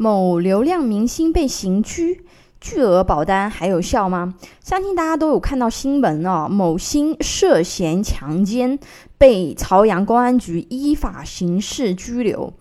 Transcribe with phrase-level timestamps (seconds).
[0.00, 2.24] 某流量明星被刑拘，
[2.60, 4.34] 巨额保单还有效吗？
[4.62, 8.78] 相信大家都有看到新闻哦，某星涉嫌强奸，
[9.18, 12.52] 被朝阳公安局依法刑事拘留。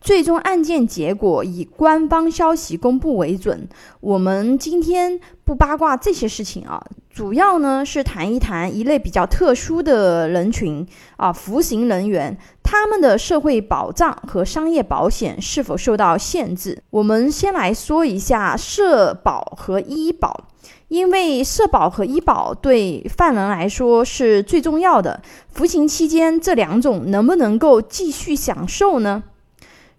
[0.00, 3.68] 最终案件结果以官方消息公布为准。
[4.00, 16.82] 我们今天不八卦这些事情啊，主要呢是谈一谈一类比较特殊的人群啊，服刑人员他们的社会保障和商业保险是否受到限制。
[16.90, 20.48] 我们先来说一下社保和医保，
[20.88, 25.20] 因为社保和医保对犯人来说是最重要的。
[25.48, 29.24] 服刑期间这两种能不能够继续享受呢？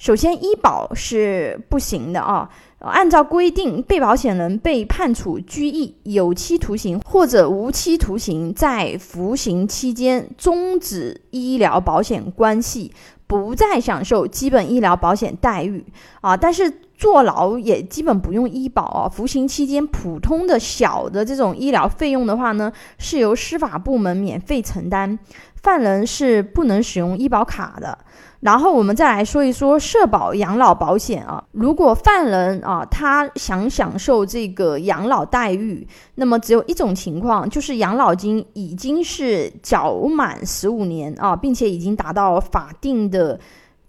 [0.01, 2.49] 首先，医保是不行的啊。
[2.79, 12.91] 按照规定，被保险人被判处拘役、有期徒刑或者无期徒刑，在服刑期间终止医疗保险关系，
[13.27, 15.85] 不再享受基本医疗保险待遇
[16.21, 16.35] 啊。
[16.35, 19.09] 但是坐牢也基本不用医保啊。
[19.09, 25.17] 服刑期间普通的小的这种医疗费用的话呢，是由司法部门免费承担，
[25.55, 27.97] 犯人是不能使用医保卡的。
[28.41, 43.39] 然后我们再来说一说社保养老保险啊，如果犯人啊他想享受这个养老待遇，那么只有一种情况，就是养老金已经是缴满十五年啊，并且已经达到法定的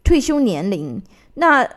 [0.03, 1.03] 退休年龄，
[1.35, 1.69] 那。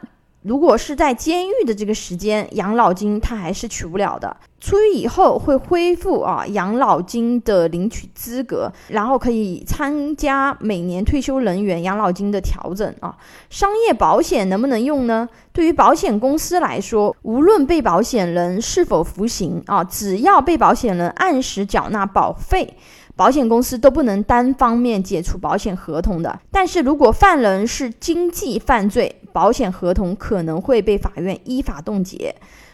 [0.45, 4.37] 如果是在监狱的这个时间，养老金他还是取不了的。
[4.59, 13.17] 出狱以后会恢复啊养老金的领取资格，然后可以参加每年退休人员养老金的调整啊。
[13.49, 15.27] 商业保险能不能用呢？
[15.51, 22.75] 对于保险公司来说，无论被保险人是否服刑啊，只要被保险人按时缴纳保费。
[23.15, 32.33] 保险公司都不能单方面解除保险合同的，但是如果犯人是经济犯罪，保险合同可能会被法院依法冻结，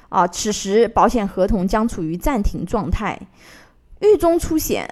[0.09, 3.19] 啊，此时保险合同将处于暂停状态。
[3.99, 4.87] 狱中出险，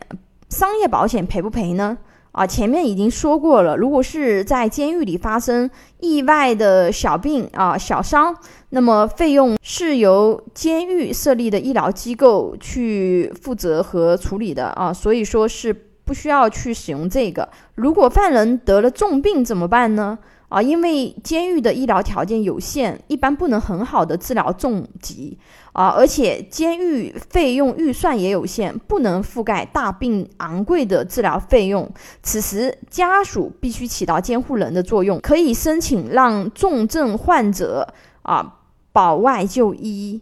[0.50, 1.96] 商业保险赔不赔呢？
[2.32, 8.36] 啊，前面已经说过了，如果是在监狱里发生意外的小病啊、小伤，
[8.70, 17.48] 那么费用是由监狱设立的医疗机构去负责和处理的啊，所以说是不需要去使用这个。
[17.76, 20.18] 如果犯人得了重病怎么办呢？
[20.48, 25.38] 啊，因为监狱的医疗条件有限，一般不能很好的治疗重疾
[25.72, 31.88] 啊，而且监狱费用预算也有限，不能覆盖大病昂贵的治疗费用。
[32.24, 37.88] 此时家属必须起到监护人的作用，可以申请让重症患者
[38.24, 38.56] 啊
[38.92, 40.20] 保外就医，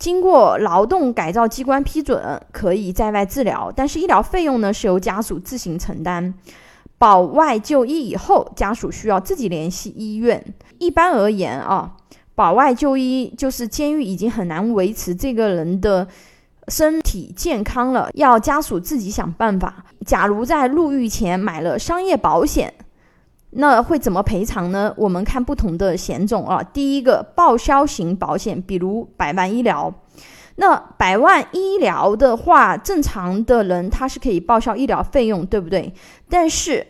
[0.00, 6.32] 经过劳动改造机关批准，可以在外治疗，但是医疗费用呢是由家属自行承担。
[6.96, 10.42] 保外就医以后，家属需要自己联系医院。
[10.78, 11.96] 一般而言啊，
[12.34, 16.08] 保外就医就是监狱已经很难维持这个人的
[16.68, 19.84] 身体健康了，要家属自己想办法。
[20.06, 22.72] 假如在入狱前买了商业保险，
[23.50, 24.94] 那会怎么赔偿呢？
[24.96, 26.62] 我们看不同的险种啊。
[26.62, 29.92] 第一个报销型保险，比如百万医疗。
[30.56, 35.92] 那百万医疗的话，正常的人他是可以报销医疗费用，对不对？
[36.28, 36.86] 但是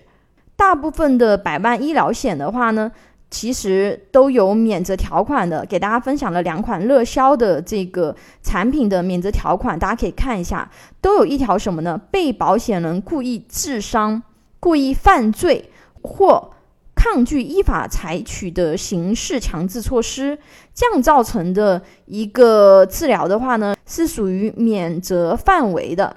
[0.56, 2.90] 大部分的百万医疗险的话呢，
[3.30, 5.64] 其实都有免责条款的。
[5.64, 10.68] 给大家分享了两款热销的这个产品的免责条款，大家可以看一下，
[11.00, 11.98] 都有一条什么呢？
[12.10, 14.20] 被保险人故意致伤、
[14.58, 15.70] 故意犯罪
[16.02, 16.50] 或。
[16.92, 20.38] 抗拒依法采取的刑事强制措施，
[20.74, 26.14] 这样造成的一个治疗的话呢，是属于免责范围的。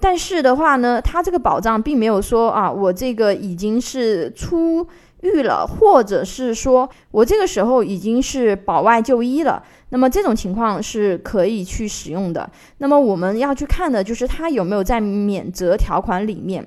[0.00, 4.86] 但是的话呢，它这个保障并没有说啊，我这个已经是出
[5.20, 12.50] 狱了，或者是说我这个时候已经是保外就医了，那么这种情况是可以去使用的。
[12.78, 16.66] 那么我们要去看的就是它有没有在免责条款里面。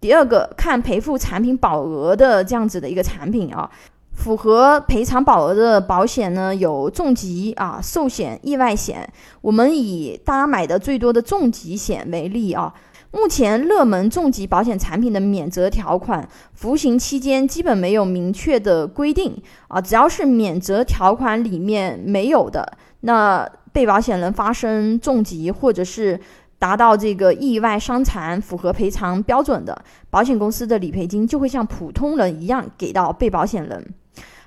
[0.00, 3.70] 第二个看赔付产品保额的这样子的一个产品啊，
[4.12, 9.06] 符合赔偿保额的保险呢有重疾啊、寿险、意外险。
[9.42, 12.72] 我们以大家买的最多的重疾险为例啊，
[13.10, 19.36] 目前热门重疾保险产品的免责条款，服刑期间基本没有明确的规定
[19.68, 26.18] 啊，只要是免责条款里面没有的，那被保险人发生重疾或者是。
[26.60, 29.76] 达到这个意外伤残符合赔偿标准的
[30.10, 33.94] 保险公司的理赔金就会像普通人一样给到被保险人。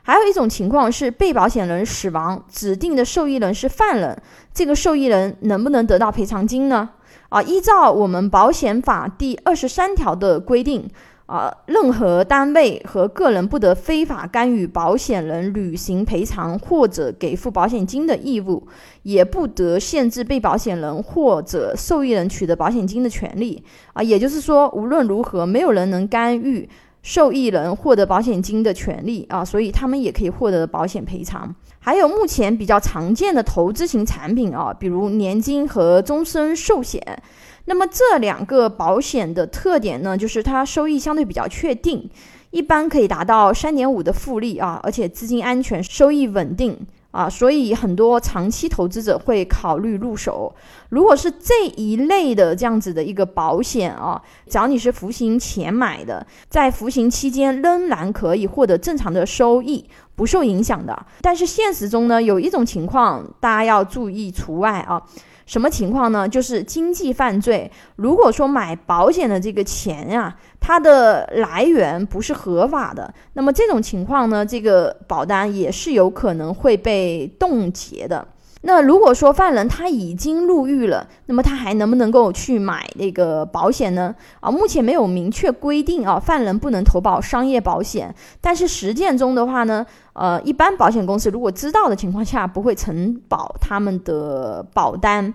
[0.04, 4.22] 还有一种情况是被保险人死亡，指定的受益人是犯人，
[4.54, 6.90] 这个受益人能不能得到赔偿金呢？
[7.30, 10.88] 啊，依照我们保险法第二十三条的规定，
[11.26, 18.68] 啊，任何单位和个人不得非法干预保险人履行赔偿或者给付保险金的义务，
[19.04, 23.64] 也不得限制被保险人或者受益人取得保险金的权利。
[23.94, 26.70] 啊，也就是说，无论如何，没有人能干预
[27.04, 31.54] 受益人获得保险金的权利啊，所以他们也可以获得保险赔偿。
[31.80, 37.22] 还有目前比较常见的投资型产品啊，比如年金和终身寿险。
[37.66, 42.10] 那么这两个保险的特点呢，就是它收益相对比较确定，
[42.52, 46.78] 一般可以达到三点五的复利啊，而且资金安全，收益稳定
[47.14, 50.54] 啊，所以很多长期投资者会考虑入手。
[50.90, 54.20] 如果是这一类的这样子的一个保险啊，
[54.50, 61.06] 只要你是服刑前买的，在服刑期间仍然可以获得正常的收益，不受影响的。
[61.22, 65.02] 但是现实中呢，有一种情况大家要注意除外啊。
[65.46, 66.28] 什么情况呢？
[66.28, 67.70] 就是经济犯罪。
[67.98, 78.26] 如果说买保险的这个钱呀，它的来源不是合法的，那么这种情况呢，这个保单也是有可能会被冻结的。
[78.66, 84.16] 那如果说犯人他已经入狱了，那么他还能不能够去买那个保险呢？
[84.40, 88.16] 啊，目前没有明确规定啊，犯人不能投保商业保险。
[88.40, 95.34] 但是实践中的话呢，呃，一般保险公司如果知道的情况下，不会承保他们的保单。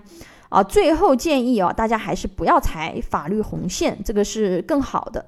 [0.49, 5.23] 啊，最后建议啊，大家还是不要踩法律红线，这个是更好的。